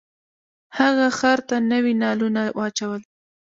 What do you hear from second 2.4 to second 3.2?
واچول.